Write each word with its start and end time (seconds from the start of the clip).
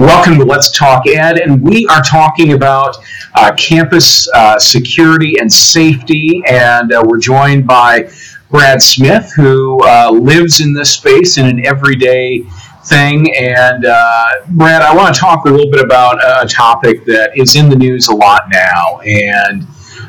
Welcome 0.00 0.38
to 0.38 0.46
Let's 0.46 0.70
Talk 0.70 1.06
Ed, 1.06 1.40
and 1.40 1.60
we 1.60 1.86
are 1.88 2.00
talking 2.00 2.54
about 2.54 2.96
uh, 3.34 3.54
campus 3.56 4.26
uh, 4.32 4.58
security 4.58 5.36
and 5.38 5.52
safety, 5.52 6.42
and 6.48 6.90
uh, 6.90 7.02
we're 7.06 7.18
joined 7.18 7.66
by 7.66 8.10
Brad 8.50 8.80
Smith, 8.80 9.30
who 9.36 9.78
uh, 9.84 10.10
lives 10.10 10.62
in 10.62 10.72
this 10.72 10.90
space 10.92 11.36
in 11.36 11.44
an 11.44 11.66
everyday 11.66 12.42
thing. 12.86 13.30
And 13.36 13.84
uh, 13.84 14.26
Brad, 14.48 14.80
I 14.80 14.96
want 14.96 15.14
to 15.14 15.20
talk 15.20 15.44
a 15.44 15.50
little 15.50 15.70
bit 15.70 15.84
about 15.84 16.18
a 16.24 16.48
topic 16.48 17.04
that 17.04 17.36
is 17.36 17.54
in 17.54 17.68
the 17.68 17.76
news 17.76 18.08
a 18.08 18.14
lot 18.14 18.44
now, 18.50 19.00
and 19.00 19.66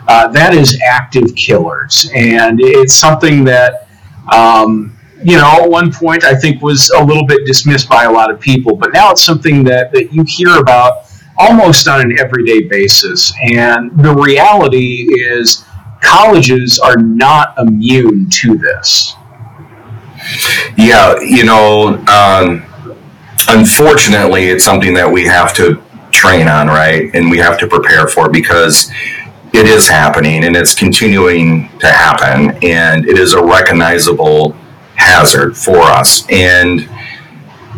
uh, 0.07 0.29
that 0.29 0.53
is 0.53 0.79
active 0.89 1.35
killers, 1.35 2.09
and 2.15 2.61
it's 2.61 2.95
something 2.95 3.43
that. 3.43 3.89
Um, 4.33 4.97
you 5.23 5.37
know, 5.37 5.63
at 5.63 5.69
one 5.69 5.91
point 5.91 6.23
I 6.23 6.35
think 6.35 6.61
was 6.61 6.89
a 6.91 7.03
little 7.03 7.25
bit 7.25 7.45
dismissed 7.45 7.87
by 7.89 8.05
a 8.05 8.11
lot 8.11 8.31
of 8.31 8.39
people, 8.39 8.75
but 8.75 8.93
now 8.93 9.11
it's 9.11 9.23
something 9.23 9.63
that, 9.65 9.91
that 9.93 10.13
you 10.13 10.23
hear 10.27 10.57
about 10.57 11.11
almost 11.37 11.87
on 11.87 12.01
an 12.01 12.19
everyday 12.19 12.61
basis. 12.67 13.33
And 13.43 13.91
the 13.97 14.13
reality 14.13 15.07
is, 15.09 15.65
colleges 16.01 16.79
are 16.79 16.97
not 16.97 17.57
immune 17.57 18.29
to 18.29 18.57
this. 18.57 19.15
Yeah, 20.77 21.19
you 21.19 21.45
know, 21.45 22.03
um, 22.07 22.63
unfortunately, 23.47 24.45
it's 24.45 24.63
something 24.63 24.93
that 24.93 25.11
we 25.11 25.25
have 25.25 25.53
to 25.55 25.81
train 26.11 26.47
on, 26.47 26.67
right? 26.67 27.09
And 27.13 27.29
we 27.29 27.37
have 27.37 27.57
to 27.59 27.67
prepare 27.67 28.07
for 28.07 28.29
because 28.29 28.91
it 29.53 29.65
is 29.67 29.87
happening 29.87 30.43
and 30.43 30.55
it's 30.55 30.73
continuing 30.73 31.69
to 31.79 31.87
happen, 31.87 32.57
and 32.63 33.07
it 33.07 33.17
is 33.17 33.33
a 33.33 33.43
recognizable 33.43 34.55
hazard 35.01 35.57
for 35.57 35.79
us. 35.79 36.29
And 36.29 36.87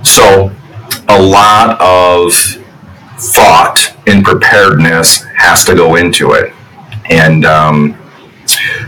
so 0.03 0.51
a 1.09 1.21
lot 1.21 1.79
of 1.79 2.33
thought 3.17 3.95
and 4.07 4.23
preparedness 4.23 5.23
has 5.37 5.63
to 5.65 5.75
go 5.75 5.95
into 5.95 6.31
it. 6.31 6.53
And 7.09 7.45
um, 7.45 7.97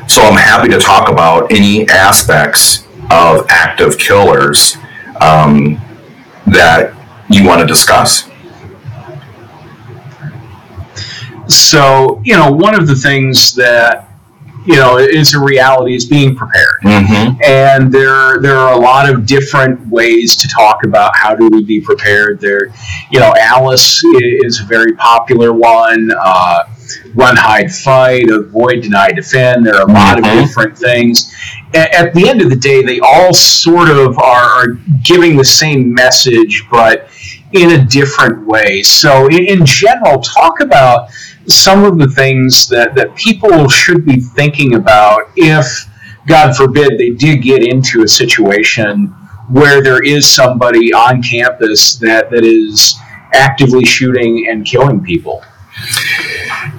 so 0.07 0.21
I'm 0.21 0.37
happy 0.37 0.69
to 0.69 0.79
talk 0.79 1.09
about 1.09 1.51
any 1.51 1.87
aspects 1.89 2.85
of 3.09 3.45
active 3.49 3.97
killers 3.97 4.77
um, 5.21 5.81
that 6.47 6.93
you 7.29 7.45
want 7.45 7.61
to 7.61 7.67
discuss. 7.67 8.29
So, 11.47 12.21
you 12.23 12.35
know, 12.35 12.51
one 12.51 12.75
of 12.75 12.88
the 12.88 12.95
things 12.95 13.53
that 13.55 14.09
you 14.66 14.75
know 14.75 14.97
is 14.97 15.33
a 15.33 15.39
reality 15.39 15.95
is 15.95 16.05
being 16.05 16.35
prepared 16.35 16.81
mm-hmm. 16.83 17.41
and 17.44 17.91
there 17.91 18.39
there 18.41 18.58
are 18.58 18.73
a 18.73 18.80
lot 18.80 19.09
of 19.09 19.25
different 19.25 19.80
ways 19.88 20.35
to 20.35 20.47
talk 20.47 20.83
about 20.83 21.16
how 21.16 21.35
do 21.35 21.47
we 21.52 21.63
be 21.63 21.80
prepared 21.80 22.39
there 22.39 22.67
you 23.11 23.19
know 23.19 23.33
ALICE 23.39 24.03
is 24.44 24.59
a 24.59 24.63
very 24.63 24.94
popular 24.94 25.53
one 25.53 26.11
uh, 26.19 26.63
run 27.13 27.35
hide 27.35 27.73
fight 27.73 28.30
avoid 28.30 28.81
deny 28.81 29.09
defend 29.09 29.66
there 29.66 29.75
are 29.75 29.88
a 29.88 29.91
lot 29.91 30.17
mm-hmm. 30.17 30.38
of 30.38 30.45
different 30.45 30.77
things 30.77 31.33
at 31.73 32.13
the 32.13 32.27
end 32.27 32.41
of 32.41 32.50
the 32.50 32.55
day 32.55 32.81
they 32.83 33.00
all 33.00 33.33
sort 33.33 33.89
of 33.89 34.17
are, 34.17 34.44
are 34.44 34.67
giving 35.03 35.35
the 35.35 35.45
same 35.45 35.94
message 35.94 36.66
but 36.72 37.09
in 37.55 37.79
a 37.79 37.85
different 37.85 38.45
way 38.45 38.83
so 38.83 39.27
in, 39.29 39.65
general 39.65 40.21
talk 40.21 40.59
about 40.59 41.09
some 41.47 41.83
of 41.83 41.97
the 41.97 42.07
things 42.07 42.67
that, 42.69 42.95
that 42.95 43.15
people 43.15 43.67
should 43.69 44.05
be 44.05 44.19
thinking 44.19 44.75
about 44.75 45.29
if, 45.35 45.87
God 46.27 46.55
forbid, 46.55 46.97
they 46.97 47.11
did 47.11 47.43
get 47.43 47.61
into 47.61 48.03
a 48.03 48.07
situation 48.07 49.07
where 49.49 49.81
there 49.81 50.03
is 50.03 50.29
somebody 50.29 50.93
on 50.93 51.21
campus 51.21 51.95
that, 51.97 52.31
that 52.31 52.43
is 52.43 52.95
actively 53.33 53.85
shooting 53.85 54.47
and 54.49 54.65
killing 54.65 55.03
people? 55.03 55.44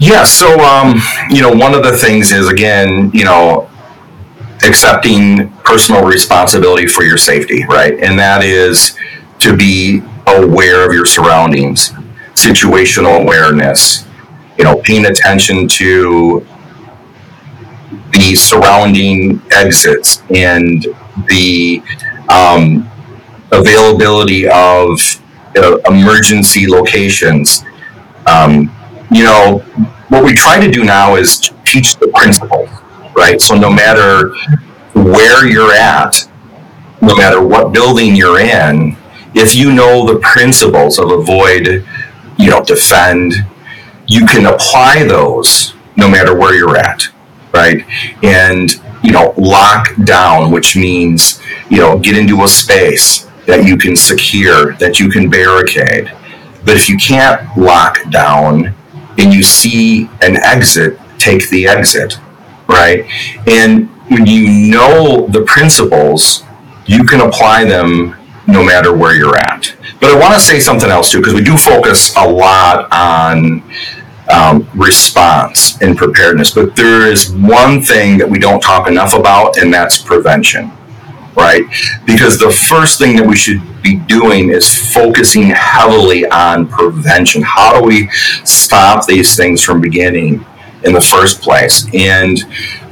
Yeah, 0.00 0.24
so, 0.24 0.58
um, 0.60 1.00
you 1.30 1.42
know, 1.42 1.52
one 1.52 1.74
of 1.74 1.84
the 1.84 1.96
things 1.96 2.32
is, 2.32 2.48
again, 2.48 3.10
you 3.14 3.24
know, 3.24 3.70
accepting 4.64 5.50
personal 5.64 6.04
responsibility 6.04 6.86
for 6.86 7.04
your 7.04 7.18
safety, 7.18 7.64
right? 7.66 7.94
And 8.00 8.18
that 8.18 8.42
is 8.42 8.96
to 9.40 9.56
be 9.56 10.02
aware 10.26 10.86
of 10.86 10.92
your 10.92 11.06
surroundings, 11.06 11.90
situational 12.34 13.22
awareness, 13.22 14.06
you 14.58 14.64
know, 14.64 14.80
paying 14.82 15.06
attention 15.06 15.68
to 15.68 16.46
the 18.12 18.34
surrounding 18.34 19.40
exits 19.50 20.22
and 20.34 20.86
the 21.28 21.82
um, 22.28 22.88
availability 23.52 24.48
of 24.48 24.98
uh, 25.56 25.78
emergency 25.88 26.66
locations. 26.66 27.64
Um, 28.26 28.72
you 29.10 29.24
know, 29.24 29.58
what 30.08 30.24
we 30.24 30.34
try 30.34 30.58
to 30.58 30.70
do 30.70 30.84
now 30.84 31.16
is 31.16 31.52
teach 31.64 31.96
the 31.96 32.08
principles, 32.08 32.68
right? 33.16 33.40
So 33.40 33.54
no 33.54 33.70
matter 33.70 34.34
where 34.94 35.46
you're 35.46 35.72
at, 35.72 36.28
no 37.02 37.14
matter 37.14 37.42
what 37.42 37.72
building 37.72 38.16
you're 38.16 38.40
in, 38.40 38.96
if 39.36 39.54
you 39.54 39.70
know 39.70 40.06
the 40.06 40.18
principles 40.20 40.98
of 40.98 41.10
avoid, 41.10 41.84
you 42.38 42.50
know, 42.50 42.64
defend, 42.64 43.34
you 44.06 44.24
can 44.24 44.46
apply 44.46 45.04
those 45.04 45.74
no 45.94 46.08
matter 46.08 46.34
where 46.34 46.54
you're 46.54 46.76
at, 46.76 47.06
right? 47.52 47.84
And, 48.22 48.74
you 49.02 49.12
know, 49.12 49.34
lock 49.36 49.94
down, 50.04 50.50
which 50.50 50.74
means, 50.74 51.40
you 51.68 51.76
know, 51.76 51.98
get 51.98 52.16
into 52.16 52.44
a 52.44 52.48
space 52.48 53.26
that 53.46 53.66
you 53.66 53.76
can 53.76 53.94
secure, 53.94 54.72
that 54.74 54.98
you 54.98 55.10
can 55.10 55.28
barricade. 55.28 56.10
But 56.64 56.76
if 56.76 56.88
you 56.88 56.96
can't 56.96 57.58
lock 57.58 57.98
down 58.10 58.74
and 59.18 59.34
you 59.34 59.42
see 59.42 60.08
an 60.22 60.36
exit, 60.36 60.98
take 61.18 61.50
the 61.50 61.68
exit, 61.68 62.18
right? 62.68 63.04
And 63.46 63.90
when 64.08 64.24
you 64.24 64.70
know 64.70 65.26
the 65.28 65.42
principles, 65.42 66.42
you 66.86 67.04
can 67.04 67.20
apply 67.20 67.64
them 67.64 68.16
no 68.46 68.64
matter 68.64 68.94
where 68.94 69.14
you're 69.14 69.36
at. 69.36 69.74
But 70.00 70.10
I 70.10 70.18
want 70.18 70.34
to 70.34 70.40
say 70.40 70.60
something 70.60 70.90
else 70.90 71.10
too, 71.10 71.18
because 71.18 71.34
we 71.34 71.42
do 71.42 71.56
focus 71.56 72.14
a 72.16 72.28
lot 72.28 72.92
on 72.92 73.62
um, 74.32 74.68
response 74.74 75.80
and 75.82 75.96
preparedness. 75.96 76.52
But 76.52 76.76
there 76.76 77.06
is 77.06 77.30
one 77.32 77.82
thing 77.82 78.18
that 78.18 78.28
we 78.28 78.38
don't 78.38 78.60
talk 78.60 78.88
enough 78.88 79.14
about, 79.14 79.58
and 79.58 79.72
that's 79.72 79.98
prevention, 79.98 80.70
right? 81.36 81.64
Because 82.04 82.38
the 82.38 82.50
first 82.50 82.98
thing 82.98 83.16
that 83.16 83.26
we 83.26 83.36
should 83.36 83.60
be 83.82 83.96
doing 83.96 84.50
is 84.50 84.92
focusing 84.92 85.44
heavily 85.44 86.26
on 86.26 86.68
prevention. 86.68 87.42
How 87.42 87.78
do 87.78 87.86
we 87.86 88.08
stop 88.44 89.06
these 89.06 89.36
things 89.36 89.62
from 89.62 89.80
beginning 89.80 90.44
in 90.84 90.92
the 90.92 91.00
first 91.00 91.40
place? 91.40 91.86
And 91.94 92.38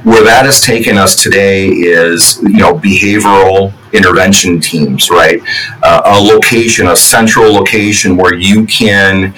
where 0.05 0.23
that 0.23 0.45
has 0.45 0.61
taken 0.61 0.97
us 0.97 1.21
today 1.21 1.67
is, 1.67 2.39
you 2.43 2.59
know, 2.59 2.77
behavioral 2.77 3.73
intervention 3.91 4.61
teams, 4.61 5.09
right? 5.09 5.41
Uh, 5.81 6.01
a 6.05 6.19
location, 6.19 6.87
a 6.87 6.95
central 6.95 7.51
location 7.51 8.15
where 8.15 8.35
you 8.35 8.67
can 8.67 9.33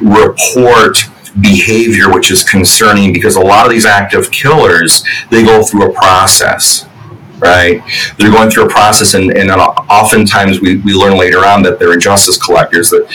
report 0.00 0.96
behavior 1.40 2.12
which 2.12 2.30
is 2.30 2.44
concerning 2.44 3.12
because 3.12 3.36
a 3.36 3.40
lot 3.40 3.64
of 3.64 3.72
these 3.72 3.86
active 3.86 4.30
killers 4.30 5.02
they 5.30 5.42
go 5.42 5.62
through 5.62 5.90
a 5.90 5.94
process 5.94 6.86
right 7.38 7.80
they're 8.18 8.30
going 8.30 8.50
through 8.50 8.66
a 8.66 8.68
process 8.68 9.14
and, 9.14 9.30
and 9.30 9.50
oftentimes 9.50 10.60
we, 10.60 10.76
we 10.78 10.92
learn 10.92 11.16
later 11.16 11.38
on 11.38 11.62
that 11.62 11.78
they're 11.78 11.94
injustice 11.94 12.36
collectors 12.36 12.90
that 12.90 13.08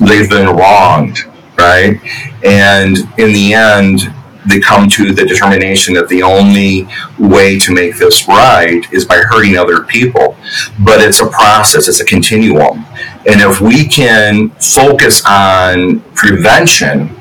they've 0.00 0.28
been 0.28 0.56
wronged 0.56 1.18
right 1.56 2.00
and 2.44 2.98
in 3.18 3.32
the 3.32 3.54
end 3.54 4.12
they 4.46 4.60
come 4.60 4.88
to 4.90 5.12
the 5.12 5.24
determination 5.24 5.94
that 5.94 6.08
the 6.08 6.22
only 6.22 6.88
way 7.18 7.58
to 7.58 7.72
make 7.72 7.96
this 7.96 8.26
right 8.26 8.82
is 8.92 9.04
by 9.04 9.16
hurting 9.16 9.56
other 9.56 9.84
people. 9.84 10.36
But 10.80 11.00
it's 11.00 11.20
a 11.20 11.26
process, 11.26 11.88
it's 11.88 12.00
a 12.00 12.04
continuum. 12.04 12.84
And 13.26 13.40
if 13.40 13.60
we 13.60 13.86
can 13.86 14.50
focus 14.50 15.24
on 15.26 16.00
prevention, 16.14 17.14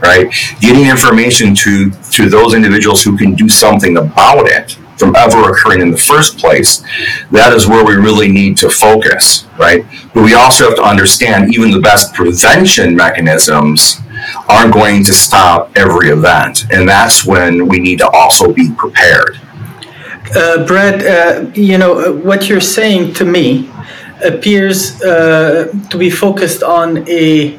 right? 0.00 0.32
Getting 0.60 0.86
information 0.86 1.54
to 1.56 1.90
to 2.12 2.28
those 2.28 2.54
individuals 2.54 3.02
who 3.02 3.16
can 3.16 3.34
do 3.34 3.48
something 3.48 3.96
about 3.96 4.46
it 4.46 4.78
from 4.96 5.14
ever 5.14 5.50
occurring 5.50 5.82
in 5.82 5.90
the 5.90 5.98
first 5.98 6.38
place, 6.38 6.82
that 7.30 7.52
is 7.52 7.66
where 7.66 7.84
we 7.84 7.94
really 7.94 8.28
need 8.28 8.56
to 8.56 8.70
focus, 8.70 9.46
right? 9.58 9.84
But 10.14 10.24
we 10.24 10.34
also 10.34 10.64
have 10.64 10.76
to 10.76 10.82
understand 10.82 11.54
even 11.54 11.70
the 11.70 11.80
best 11.80 12.14
prevention 12.14 12.96
mechanisms 12.96 14.00
aren't 14.48 14.72
going 14.72 15.04
to 15.04 15.12
stop 15.12 15.70
every 15.76 16.10
event, 16.10 16.64
and 16.72 16.88
that's 16.88 17.24
when 17.24 17.68
we 17.68 17.78
need 17.78 17.98
to 17.98 18.08
also 18.08 18.52
be 18.52 18.70
prepared. 18.72 19.40
Uh, 20.34 20.66
Brad, 20.66 21.04
uh, 21.04 21.50
you 21.54 21.78
know 21.78 22.12
what 22.12 22.48
you're 22.48 22.60
saying 22.60 23.14
to 23.14 23.24
me 23.24 23.70
appears 24.24 25.00
uh, 25.02 25.72
to 25.90 25.98
be 25.98 26.10
focused 26.10 26.62
on 26.62 27.08
a 27.08 27.58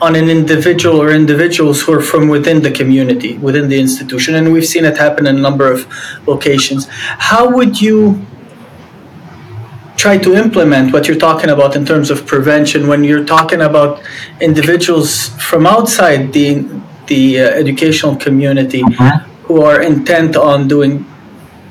on 0.00 0.14
an 0.14 0.28
individual 0.28 1.00
or 1.00 1.10
individuals 1.10 1.80
who 1.82 1.92
are 1.92 2.02
from 2.02 2.28
within 2.28 2.62
the 2.62 2.70
community, 2.70 3.38
within 3.38 3.68
the 3.68 3.80
institution, 3.80 4.34
and 4.34 4.52
we've 4.52 4.66
seen 4.66 4.84
it 4.84 4.96
happen 4.98 5.26
in 5.26 5.36
a 5.36 5.40
number 5.40 5.70
of 5.72 5.86
locations. 6.26 6.86
How 6.90 7.48
would 7.48 7.80
you 7.80 8.24
try 9.96 10.18
to 10.18 10.34
implement 10.34 10.92
what 10.92 11.08
you're 11.08 11.18
talking 11.18 11.50
about 11.50 11.74
in 11.74 11.84
terms 11.84 12.10
of 12.10 12.26
prevention 12.26 12.86
when 12.86 13.02
you're 13.02 13.24
talking 13.24 13.62
about 13.62 14.02
individuals 14.40 15.28
from 15.48 15.66
outside 15.66 16.32
the 16.32 16.64
the 17.06 17.40
uh, 17.40 17.44
educational 17.44 18.16
community 18.16 18.82
mm-hmm. 18.82 19.30
who 19.44 19.62
are 19.62 19.80
intent 19.80 20.36
on 20.36 20.68
doing 20.68 21.04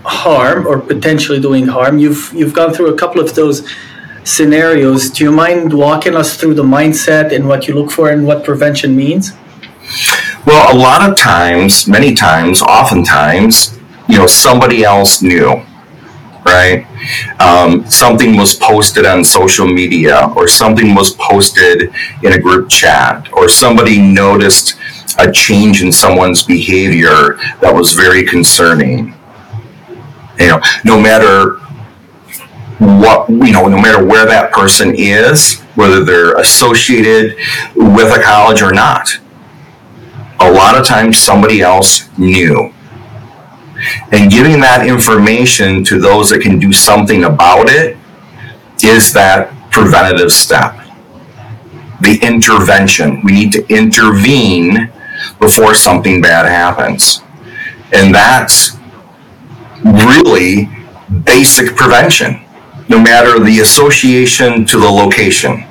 harm 0.04 0.66
or 0.66 0.80
potentially 0.80 1.40
doing 1.42 1.68
harm. 1.68 2.00
You've 2.00 2.32
you've 2.34 2.54
gone 2.54 2.74
through 2.74 2.94
a 2.94 2.98
couple 2.98 3.22
of 3.22 3.36
those 3.36 3.68
scenarios. 4.24 5.10
Do 5.10 5.24
you 5.24 5.32
mind 5.32 5.74
walking 5.74 6.16
us 6.16 6.38
through 6.38 6.56
the 6.56 6.64
mindset 6.64 7.36
and 7.36 7.48
what 7.48 7.68
you 7.68 7.74
look 7.76 7.92
for 7.92 8.10
and 8.10 8.26
what 8.26 8.44
prevention 8.44 8.96
means? 8.96 9.34
Well 10.46 10.76
a 10.76 10.78
lot 10.78 11.08
of 11.08 11.18
times 11.18 11.88
many 11.88 12.14
times 12.16 12.62
oftentimes 12.62 13.78
you 14.08 14.18
know 14.18 14.28
somebody 14.28 14.84
else 14.84 15.22
knew 15.22 15.64
right? 16.46 16.86
Um, 17.42 17.90
something 17.90 18.38
was 18.38 18.56
posted 18.56 19.06
on 19.06 19.24
social 19.24 19.68
media, 19.68 20.32
or 20.36 20.48
something 20.48 20.94
was 20.96 21.12
posted 21.16 21.94
in 22.24 22.34
a 22.34 22.40
group 22.40 22.70
chat, 22.70 23.32
or 23.34 23.50
somebody 23.50 24.00
noticed 24.00 24.76
a 25.20 25.32
change 25.32 25.82
in 25.82 25.92
someone's 25.92 26.44
behavior 26.44 27.38
that 27.62 27.74
was 27.74 27.94
very 27.94 28.24
concerning. 28.24 29.14
You 30.40 30.48
know, 30.48 30.62
no 30.84 31.00
matter 31.00 31.58
what 32.78 33.30
you 33.30 33.54
know, 33.54 33.68
no 33.68 33.82
matter 33.82 34.04
where 34.04 34.26
that 34.26 34.52
person 34.52 34.94
is, 34.96 35.62
whether 35.76 36.04
they're 36.04 36.38
associated 36.38 37.38
with 37.76 38.12
a 38.14 38.22
college 38.22 38.62
or 38.62 38.74
not, 38.74 39.10
a 40.42 40.52
lot 40.52 40.78
of 40.78 40.86
times 40.86 41.18
somebody 41.18 41.62
else 41.62 42.10
knew 42.18 42.75
and 44.12 44.32
giving 44.32 44.60
that 44.62 44.86
information 44.88 45.84
to 45.86 46.00
those 46.00 46.30
that 46.30 46.42
can 46.42 46.60
do 46.60 46.72
something 46.72 47.24
about 47.24 47.70
it 47.70 47.98
is 48.84 49.14
that 49.14 49.52
preventative 49.72 50.32
step. 50.32 50.76
The 52.02 52.20
intervention. 52.22 53.22
We 53.24 53.32
need 53.32 53.52
to 53.54 53.68
intervene 53.68 54.92
before 55.40 55.74
something 55.74 56.22
bad 56.22 56.46
happens. 56.46 57.22
And 57.94 58.14
that's 58.14 58.78
really 59.84 60.70
basic 61.24 61.76
prevention, 61.76 62.44
no 62.90 63.00
matter 63.00 63.40
the 63.40 63.60
association 63.60 64.66
to 64.66 64.80
the 64.80 64.90
location 64.90 65.62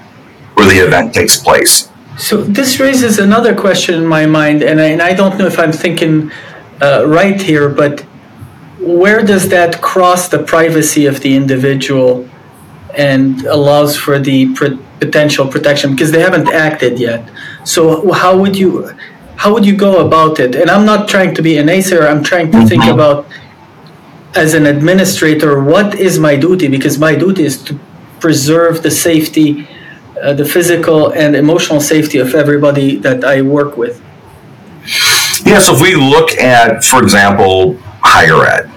where 0.55 0.69
the 0.69 0.87
event 0.87 1.13
takes 1.13 1.37
place. 1.37 1.91
So 2.17 2.43
this 2.43 2.79
raises 2.79 3.19
another 3.19 3.55
question 3.55 3.97
in 3.97 4.07
my 4.07 4.25
mind, 4.25 4.63
and 4.63 4.81
I, 4.81 4.87
and 4.87 5.03
I 5.03 5.15
don't 5.15 5.37
know 5.37 5.47
if 5.47 5.59
I'm 5.59 5.73
thinking 5.73 6.31
uh, 6.85 7.05
right 7.07 7.41
here, 7.41 7.69
but 7.69 8.01
where 8.79 9.23
does 9.33 9.49
that 9.49 9.81
cross 9.81 10.29
the 10.29 10.43
privacy 10.55 11.07
of 11.07 11.21
the 11.21 11.35
individual 11.35 12.29
and 12.95 13.45
allows 13.47 13.97
for 13.97 14.19
the 14.19 14.55
pr- 14.55 14.79
potential 15.01 15.47
protection 15.55 15.93
because 15.93 16.11
they 16.13 16.21
haven't 16.21 16.49
acted 16.49 16.99
yet? 16.99 17.21
So 17.65 18.13
how 18.13 18.33
would 18.41 18.57
you 18.63 18.71
how 19.37 19.53
would 19.53 19.67
you 19.71 19.77
go 19.77 20.07
about 20.07 20.39
it? 20.45 20.55
And 20.55 20.71
I'm 20.71 20.87
not 20.93 21.09
trying 21.09 21.35
to 21.35 21.43
be 21.43 21.57
an 21.59 21.67
naysayer. 21.67 22.07
I'm 22.11 22.23
trying 22.23 22.51
to 22.53 22.59
mm-hmm. 22.59 22.69
think 22.69 22.85
about 22.85 23.27
as 24.35 24.55
an 24.55 24.67
administrator, 24.67 25.63
what 25.63 25.95
is 25.95 26.19
my 26.19 26.37
duty? 26.37 26.69
Because 26.69 26.99
my 26.99 27.15
duty 27.15 27.45
is 27.45 27.63
to 27.65 27.79
preserve 28.21 28.83
the 28.83 28.91
safety, 28.91 29.69
uh, 30.23 30.33
the 30.33 30.45
physical 30.45 31.13
and 31.13 31.37
emotional 31.37 31.81
safety 31.81 32.19
of 32.19 32.35
everybody 32.35 32.97
that 32.97 33.25
I 33.25 33.43
work 33.43 33.77
with. 33.77 34.03
Yeah, 35.45 35.59
so 35.59 35.75
if 35.75 35.83
we 35.83 35.95
look 35.95 36.33
at, 36.39 36.83
for 36.85 37.03
example, 37.03 37.77
higher 38.03 38.47
ed, 38.47 38.71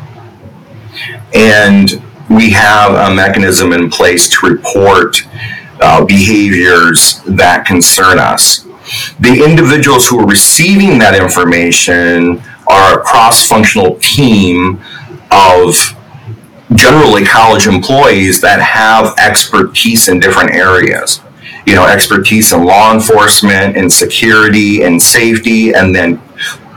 and 1.33 2.01
we 2.29 2.49
have 2.51 2.93
a 2.93 3.13
mechanism 3.13 3.71
in 3.71 3.89
place 3.89 4.29
to 4.29 4.47
report 4.47 5.25
uh, 5.81 6.03
behaviors 6.03 7.21
that 7.25 7.65
concern 7.65 8.19
us. 8.19 8.65
The 9.19 9.43
individuals 9.43 10.07
who 10.07 10.19
are 10.19 10.27
receiving 10.27 10.99
that 10.99 11.15
information 11.15 12.41
are 12.67 12.99
a 12.99 13.03
cross 13.03 13.47
functional 13.47 13.97
team 13.99 14.81
of 15.31 15.75
generally 16.73 17.25
college 17.25 17.67
employees 17.67 18.41
that 18.41 18.61
have 18.61 19.15
expertise 19.17 20.09
in 20.09 20.19
different 20.19 20.51
areas. 20.51 21.21
You 21.65 21.75
know, 21.75 21.85
expertise 21.85 22.51
in 22.51 22.65
law 22.65 22.93
enforcement 22.93 23.77
and 23.77 23.91
security 23.91 24.83
and 24.83 25.01
safety, 25.01 25.73
and 25.73 25.93
then 25.95 26.21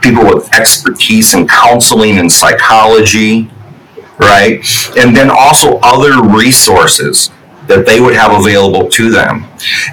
people 0.01 0.25
with 0.25 0.53
expertise 0.53 1.33
in 1.33 1.47
counseling 1.47 2.17
and 2.17 2.31
psychology, 2.31 3.49
right? 4.19 4.63
And 4.97 5.15
then 5.15 5.29
also 5.29 5.79
other 5.83 6.21
resources 6.21 7.29
that 7.67 7.85
they 7.85 7.99
would 7.99 8.15
have 8.15 8.39
available 8.39 8.89
to 8.89 9.09
them, 9.09 9.45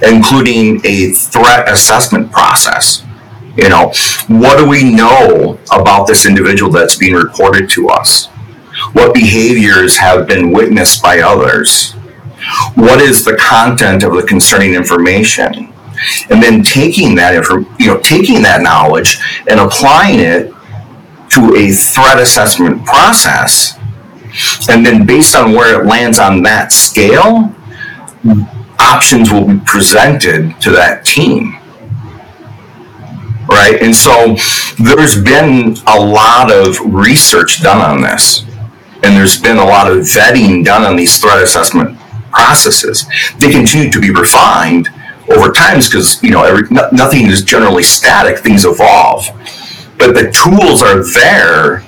including 0.02 0.81
a 0.84 1.10
threat 1.10 1.69
assessment 1.69 2.32
process. 2.32 3.05
You 3.56 3.69
know, 3.69 3.93
what 4.28 4.58
do 4.58 4.69
we 4.69 4.84
know 4.84 5.58
about 5.72 6.06
this 6.06 6.26
individual 6.26 6.70
that's 6.70 6.96
being 6.96 7.14
reported 7.14 7.69
to 7.70 7.88
us? 7.88 8.26
What 8.93 9.14
behaviors 9.14 9.96
have 9.99 10.26
been 10.26 10.52
witnessed 10.52 11.02
by 11.02 11.20
others? 11.20 11.93
What 12.75 13.00
is 13.00 13.25
the 13.25 13.37
content 13.37 14.04
of 14.04 14.14
the 14.14 14.22
concerning 14.22 14.75
information? 14.75 15.75
And 16.31 16.43
then 16.43 16.62
taking 16.62 17.15
that 17.17 17.35
you 17.79 17.87
know 17.87 17.99
taking 18.00 18.43
that 18.43 18.62
knowledge 18.62 19.19
and 19.49 19.61
applying 19.61 20.21
it 20.21 20.53
to 21.31 21.55
a 21.55 21.71
threat 21.71 22.19
assessment 22.19 22.85
process. 22.85 23.79
And 24.69 24.85
then 24.85 25.06
based 25.06 25.35
on 25.35 25.53
where 25.53 25.81
it 25.81 25.87
lands 25.87 26.19
on 26.19 26.43
that 26.43 26.73
scale 26.73 27.55
options 28.79 29.33
will 29.33 29.47
be 29.47 29.61
presented 29.65 30.61
to 30.61 30.71
that 30.71 31.05
team. 31.05 31.55
Right? 33.49 33.81
And 33.81 33.95
so 33.97 34.37
there's 34.79 35.21
been 35.23 35.77
a 35.87 35.99
lot 35.99 36.53
of 36.53 36.79
research 36.81 37.62
done 37.62 37.81
on 37.81 38.03
this. 38.03 38.45
And 39.03 39.17
there's 39.17 39.41
been 39.41 39.59
a 39.59 39.65
lot 39.65 39.91
of 39.91 39.99
vetting 39.99 40.65
done 40.65 40.85
on 40.85 40.97
these 40.97 41.19
threat 41.19 41.43
assessment 41.43 41.99
processes. 42.31 43.06
They 43.39 43.50
continue 43.50 43.91
to 43.91 44.00
be 44.00 44.11
refined 44.11 44.89
over 45.30 45.52
time 45.52 45.78
because 45.80 46.22
you 46.22 46.30
know 46.30 46.44
every, 46.44 46.69
no, 46.70 46.88
nothing 46.92 47.26
is 47.26 47.42
generally 47.42 47.82
static 47.82 48.38
things 48.38 48.64
evolve. 48.64 49.26
But 49.98 50.14
the 50.14 50.30
tools 50.30 50.82
are 50.82 51.04
there 51.14 51.84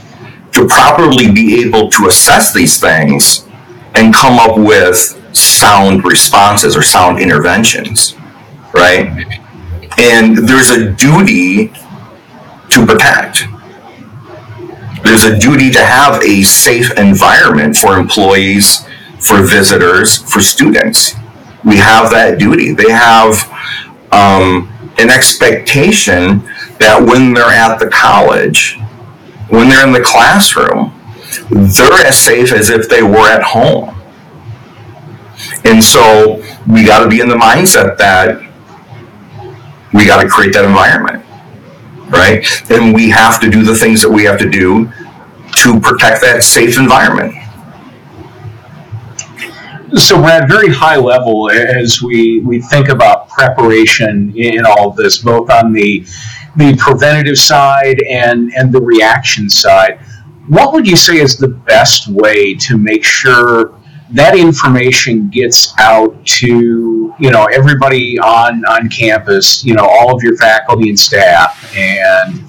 to 0.53 0.67
properly 0.67 1.31
be 1.31 1.63
able 1.65 1.91
to 1.91 2.07
assess 2.07 2.53
these 2.53 2.81
things 2.81 3.47
and 3.95 4.15
come 4.15 4.39
up 4.39 4.59
with 4.59 5.17
sound 5.37 6.05
responses 6.05 6.77
or 6.77 6.83
sound 6.83 7.21
interventions 7.21 8.17
right? 8.73 9.41
And 9.99 10.37
there's 10.49 10.71
a 10.71 10.91
duty 10.91 11.69
to 12.71 12.87
protect. 12.87 13.45
There's 15.03 15.25
a 15.25 15.39
duty 15.39 15.71
to 15.73 15.85
have 15.85 16.23
a 16.23 16.43
safe 16.43 16.97
environment 16.99 17.77
for 17.77 17.97
employees 17.97 18.87
for 19.19 19.43
visitors 19.43 20.17
for 20.17 20.41
students 20.41 21.15
we 21.65 21.77
have 21.77 22.11
that 22.11 22.39
duty. 22.39 22.73
They 22.73 22.91
have 22.91 23.35
um, 24.13 24.73
an 24.99 25.11
expectation 25.11 26.43
that 26.79 27.01
when 27.01 27.35
they're 27.35 27.45
at 27.45 27.79
the 27.79 27.89
college, 27.89 28.79
when 29.49 29.69
they're 29.69 29.87
in 29.87 29.93
the 29.93 30.03
classroom, 30.03 30.93
they're 31.51 32.07
as 32.07 32.19
safe 32.19 32.53
as 32.53 32.71
if 32.71 32.89
they 32.89 33.03
were 33.03 33.29
at 33.29 33.43
home. 33.43 33.97
And 35.65 35.83
so 35.83 36.43
we 36.69 36.85
got 36.85 37.03
to 37.03 37.09
be 37.09 37.21
in 37.21 37.29
the 37.29 37.37
mindset 37.37 37.99
that 37.99 38.41
we 39.93 40.07
got 40.07 40.23
to 40.23 40.29
create 40.29 40.53
that 40.55 40.65
environment, 40.65 41.25
right? 42.09 42.47
And 42.71 42.95
we 42.95 43.11
have 43.11 43.41
to 43.41 43.51
do 43.51 43.63
the 43.63 43.75
things 43.75 44.03
that 44.03 44.11
we 44.11 44.25
have 44.25 44.39
to 44.39 44.49
do 44.49 44.91
to 45.57 45.81
protect 45.81 46.23
that 46.23 46.43
safe 46.43 46.79
environment 46.79 47.35
so 49.97 50.21
we're 50.21 50.31
at 50.31 50.49
very 50.49 50.69
high 50.69 50.97
level 50.97 51.51
as 51.51 52.03
we, 52.03 52.41
we 52.41 52.61
think 52.61 52.89
about 52.89 53.29
preparation 53.29 54.33
in 54.37 54.65
all 54.65 54.91
of 54.91 54.97
this, 54.97 55.19
both 55.19 55.51
on 55.51 55.73
the 55.73 56.07
the 56.57 56.77
preventative 56.77 57.39
side 57.39 58.03
and 58.09 58.53
and 58.57 58.73
the 58.73 58.81
reaction 58.81 59.49
side. 59.49 60.01
What 60.49 60.73
would 60.73 60.87
you 60.87 60.97
say 60.97 61.19
is 61.19 61.37
the 61.37 61.49
best 61.49 62.09
way 62.09 62.55
to 62.55 62.77
make 62.77 63.05
sure 63.05 63.79
that 64.11 64.37
information 64.37 65.29
gets 65.29 65.73
out 65.79 66.25
to 66.27 67.15
you 67.19 67.31
know 67.31 67.45
everybody 67.53 68.19
on 68.19 68.65
on 68.65 68.89
campus, 68.89 69.65
you 69.65 69.75
know 69.75 69.87
all 69.87 70.15
of 70.15 70.23
your 70.23 70.37
faculty 70.37 70.89
and 70.89 70.99
staff, 70.99 71.73
and 71.77 72.45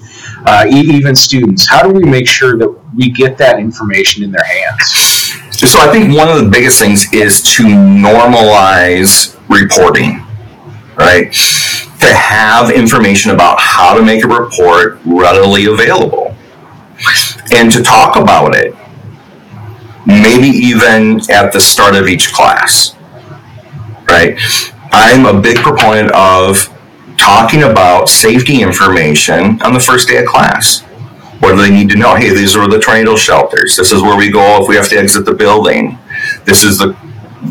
uh, 0.46 0.66
even 0.68 1.14
students? 1.14 1.68
How 1.68 1.82
do 1.82 1.90
we 1.90 2.04
make 2.04 2.28
sure 2.28 2.58
that 2.58 2.68
we 2.96 3.10
get 3.10 3.38
that 3.38 3.58
information 3.58 4.24
in 4.24 4.32
their 4.32 4.44
hands? 4.44 5.11
So 5.66 5.78
I 5.78 5.92
think 5.92 6.16
one 6.16 6.28
of 6.28 6.42
the 6.42 6.48
biggest 6.50 6.80
things 6.80 7.12
is 7.12 7.40
to 7.54 7.62
normalize 7.62 9.38
reporting, 9.48 10.24
right? 10.96 11.32
To 12.00 12.12
have 12.14 12.70
information 12.70 13.30
about 13.30 13.60
how 13.60 13.96
to 13.96 14.02
make 14.02 14.24
a 14.24 14.28
report 14.28 14.98
readily 15.04 15.66
available 15.66 16.36
and 17.52 17.70
to 17.72 17.82
talk 17.82 18.16
about 18.16 18.56
it 18.56 18.74
maybe 20.06 20.48
even 20.48 21.20
at 21.30 21.52
the 21.52 21.60
start 21.60 21.94
of 21.94 22.08
each 22.08 22.32
class, 22.32 22.96
right? 24.08 24.36
I'm 24.92 25.26
a 25.26 25.40
big 25.40 25.58
proponent 25.58 26.10
of 26.12 26.68
talking 27.16 27.62
about 27.62 28.08
safety 28.08 28.62
information 28.62 29.62
on 29.62 29.74
the 29.74 29.80
first 29.80 30.08
day 30.08 30.18
of 30.18 30.26
class. 30.26 30.82
What 31.42 31.56
do 31.56 31.62
they 31.62 31.72
need 31.72 31.90
to 31.90 31.96
know? 31.96 32.14
Hey, 32.14 32.30
these 32.30 32.54
are 32.54 32.68
the 32.68 32.78
tornado 32.78 33.16
shelters. 33.16 33.74
This 33.74 33.90
is 33.90 34.00
where 34.00 34.16
we 34.16 34.30
go 34.30 34.62
if 34.62 34.68
we 34.68 34.76
have 34.76 34.88
to 34.90 34.96
exit 34.96 35.24
the 35.24 35.34
building. 35.34 35.98
This 36.44 36.62
is 36.62 36.78
the 36.78 36.96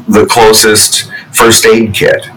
the 0.07 0.25
closest 0.27 1.11
first 1.33 1.65
aid 1.65 1.93
kit. 1.93 2.29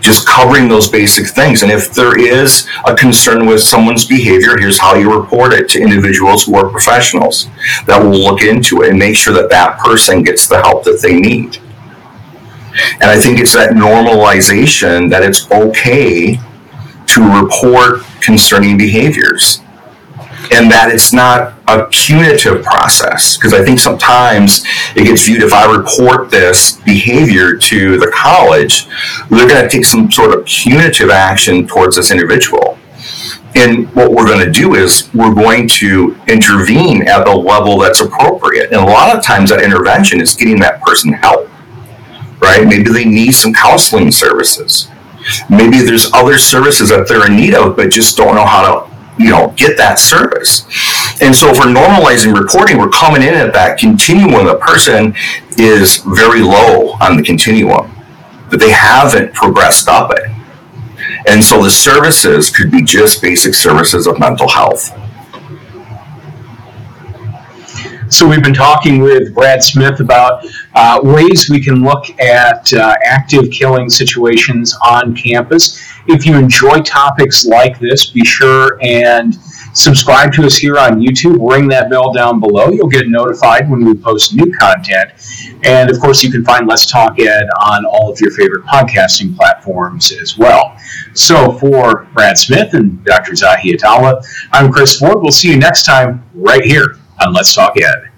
Just 0.00 0.26
covering 0.26 0.68
those 0.68 0.88
basic 0.88 1.26
things. 1.26 1.62
And 1.62 1.70
if 1.70 1.92
there 1.92 2.18
is 2.18 2.66
a 2.86 2.94
concern 2.94 3.44
with 3.44 3.62
someone's 3.62 4.06
behavior, 4.06 4.56
here's 4.56 4.78
how 4.78 4.94
you 4.94 5.14
report 5.14 5.52
it 5.52 5.68
to 5.70 5.82
individuals 5.82 6.46
who 6.46 6.54
are 6.54 6.70
professionals 6.70 7.48
that 7.86 8.02
will 8.02 8.18
look 8.18 8.40
into 8.40 8.80
it 8.84 8.88
and 8.88 8.98
make 8.98 9.16
sure 9.16 9.34
that 9.34 9.50
that 9.50 9.78
person 9.80 10.22
gets 10.22 10.46
the 10.46 10.62
help 10.62 10.84
that 10.84 11.00
they 11.02 11.20
need. 11.20 11.58
And 13.02 13.04
I 13.04 13.20
think 13.20 13.38
it's 13.38 13.52
that 13.52 13.72
normalization 13.72 15.10
that 15.10 15.22
it's 15.22 15.50
okay 15.50 16.38
to 17.08 17.42
report 17.42 18.00
concerning 18.22 18.78
behaviors 18.78 19.60
and 20.54 20.70
that 20.70 20.92
it's 20.92 21.12
not 21.12 21.54
a 21.66 21.84
punitive 21.86 22.62
process 22.62 23.36
because 23.36 23.52
I 23.52 23.64
think 23.64 23.80
sometimes 23.80 24.64
it 24.94 25.04
gets 25.04 25.26
viewed 25.26 25.42
if 25.42 25.52
I 25.52 25.76
report 25.76 26.30
this 26.30 26.76
behavior 26.82 27.56
to 27.56 27.98
the 27.98 28.10
college, 28.14 28.86
they're 29.30 29.48
going 29.48 29.62
to 29.62 29.68
take 29.68 29.84
some 29.84 30.10
sort 30.10 30.38
of 30.38 30.46
punitive 30.46 31.10
action 31.10 31.66
towards 31.66 31.96
this 31.96 32.12
individual. 32.12 32.78
And 33.56 33.92
what 33.94 34.12
we're 34.12 34.26
going 34.26 34.44
to 34.44 34.50
do 34.50 34.74
is 34.74 35.12
we're 35.12 35.34
going 35.34 35.68
to 35.80 36.16
intervene 36.28 37.06
at 37.08 37.24
the 37.24 37.34
level 37.34 37.78
that's 37.78 38.00
appropriate. 38.00 38.72
And 38.72 38.80
a 38.80 38.84
lot 38.84 39.16
of 39.16 39.24
times 39.24 39.50
that 39.50 39.62
intervention 39.62 40.20
is 40.20 40.34
getting 40.34 40.58
that 40.60 40.80
person 40.82 41.12
help, 41.12 41.48
right? 42.40 42.64
Maybe 42.64 42.90
they 42.90 43.04
need 43.04 43.32
some 43.32 43.52
counseling 43.52 44.10
services. 44.10 44.88
Maybe 45.48 45.78
there's 45.78 46.12
other 46.12 46.38
services 46.38 46.90
that 46.90 47.08
they're 47.08 47.26
in 47.26 47.36
need 47.36 47.54
of, 47.54 47.76
but 47.76 47.90
just 47.90 48.16
don't 48.16 48.34
know 48.34 48.44
how 48.44 48.62
to 48.86 48.93
you 49.18 49.30
know, 49.30 49.54
get 49.56 49.76
that 49.76 49.98
service. 49.98 50.64
And 51.20 51.34
so 51.34 51.48
we're 51.52 51.72
normalizing 51.72 52.38
reporting, 52.38 52.78
we're 52.78 52.88
coming 52.88 53.22
in 53.22 53.34
at 53.34 53.52
that 53.52 53.78
continuum. 53.78 54.46
The 54.46 54.56
person 54.56 55.14
is 55.56 55.98
very 55.98 56.42
low 56.42 56.96
on 57.00 57.16
the 57.16 57.22
continuum, 57.22 57.90
but 58.50 58.58
they 58.60 58.70
haven't 58.70 59.32
progressed 59.34 59.88
up 59.88 60.12
it. 60.12 60.30
And 61.26 61.42
so 61.42 61.62
the 61.62 61.70
services 61.70 62.50
could 62.50 62.70
be 62.70 62.82
just 62.82 63.22
basic 63.22 63.54
services 63.54 64.06
of 64.06 64.18
mental 64.18 64.48
health. 64.48 64.92
So 68.10 68.28
we've 68.28 68.42
been 68.42 68.54
talking 68.54 69.00
with 69.00 69.34
Brad 69.34 69.62
Smith 69.62 70.00
about 70.00 70.44
uh, 70.74 71.00
ways 71.02 71.48
we 71.48 71.60
can 71.60 71.82
look 71.82 72.10
at 72.20 72.72
uh, 72.74 72.94
active 73.02 73.50
killing 73.50 73.88
situations 73.88 74.76
on 74.86 75.16
campus. 75.16 75.80
If 76.06 76.26
you 76.26 76.36
enjoy 76.36 76.82
topics 76.82 77.46
like 77.46 77.78
this, 77.78 78.06
be 78.06 78.24
sure 78.24 78.78
and 78.82 79.34
subscribe 79.72 80.32
to 80.34 80.44
us 80.44 80.56
here 80.56 80.78
on 80.78 81.00
YouTube. 81.00 81.50
Ring 81.50 81.66
that 81.68 81.88
bell 81.88 82.12
down 82.12 82.40
below. 82.40 82.68
You'll 82.68 82.88
get 82.88 83.08
notified 83.08 83.70
when 83.70 83.84
we 83.84 83.94
post 83.94 84.34
new 84.34 84.52
content. 84.52 85.12
And 85.64 85.90
of 85.90 85.98
course, 85.98 86.22
you 86.22 86.30
can 86.30 86.44
find 86.44 86.68
Let's 86.68 86.86
Talk 86.86 87.18
Ed 87.18 87.48
on 87.66 87.86
all 87.86 88.12
of 88.12 88.20
your 88.20 88.32
favorite 88.32 88.64
podcasting 88.66 89.34
platforms 89.34 90.12
as 90.12 90.36
well. 90.36 90.76
So 91.14 91.52
for 91.52 92.06
Brad 92.12 92.36
Smith 92.36 92.74
and 92.74 93.02
Dr. 93.04 93.32
Zahi 93.32 93.72
Atallah, 93.72 94.22
I'm 94.52 94.70
Chris 94.70 94.98
Forde. 94.98 95.22
We'll 95.22 95.32
see 95.32 95.50
you 95.50 95.56
next 95.56 95.86
time 95.86 96.22
right 96.34 96.62
here 96.62 96.98
on 97.20 97.32
Let's 97.32 97.54
Talk 97.54 97.76
Ed. 97.76 98.13